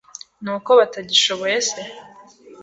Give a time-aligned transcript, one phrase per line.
[0.43, 1.81] Ni uko batagishoboye se?